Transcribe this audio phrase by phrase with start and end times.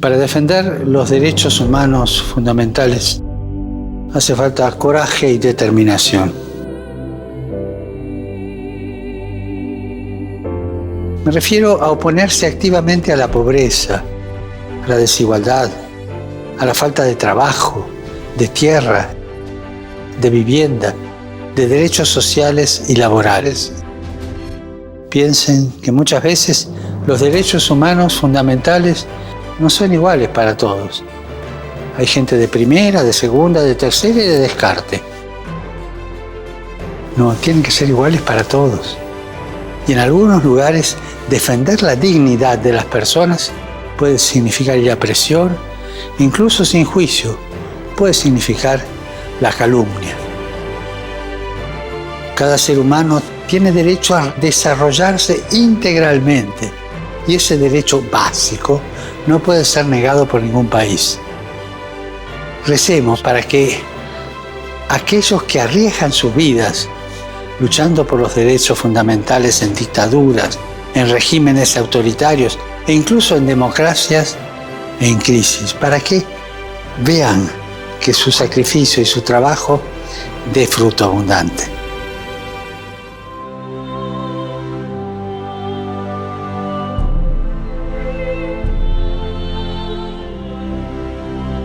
[0.00, 3.20] Para defender los derechos humanos fundamentales
[4.14, 6.32] hace falta coraje y determinación.
[11.24, 14.04] Me refiero a oponerse activamente a la pobreza,
[14.84, 15.68] a la desigualdad,
[16.60, 17.84] a la falta de trabajo,
[18.38, 19.08] de tierra,
[20.20, 20.94] de vivienda,
[21.56, 23.72] de derechos sociales y laborales.
[25.10, 26.68] Piensen que muchas veces
[27.04, 29.08] los derechos humanos fundamentales
[29.58, 31.02] no son iguales para todos.
[31.96, 35.02] Hay gente de primera, de segunda, de tercera y de descarte.
[37.16, 38.96] No, tienen que ser iguales para todos.
[39.88, 40.96] Y en algunos lugares
[41.28, 43.50] defender la dignidad de las personas
[43.96, 45.56] puede significar ir a presión,
[46.20, 47.36] incluso sin juicio,
[47.96, 48.80] puede significar
[49.40, 50.14] la calumnia.
[52.36, 56.70] Cada ser humano tiene derecho a desarrollarse integralmente
[57.28, 58.80] y ese derecho básico
[59.26, 61.18] no puede ser negado por ningún país.
[62.66, 63.80] Recemos para que
[64.88, 66.88] aquellos que arriesgan sus vidas
[67.60, 70.58] luchando por los derechos fundamentales en dictaduras,
[70.94, 74.36] en regímenes autoritarios e incluso en democracias
[75.00, 76.24] en crisis, para que
[77.04, 77.48] vean
[78.00, 79.80] que su sacrificio y su trabajo
[80.52, 81.77] dé fruto abundante.